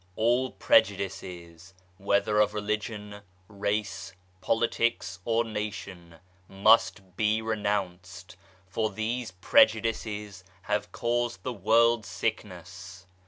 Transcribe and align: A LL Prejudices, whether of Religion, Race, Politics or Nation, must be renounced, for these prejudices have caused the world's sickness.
A 0.17 0.21
LL 0.21 0.49
Prejudices, 0.53 1.75
whether 1.99 2.39
of 2.39 2.55
Religion, 2.55 3.21
Race, 3.47 4.13
Politics 4.41 5.19
or 5.25 5.43
Nation, 5.43 6.15
must 6.47 7.15
be 7.15 7.39
renounced, 7.39 8.35
for 8.65 8.89
these 8.89 9.29
prejudices 9.29 10.43
have 10.63 10.91
caused 10.91 11.43
the 11.43 11.53
world's 11.53 12.07
sickness. 12.09 13.05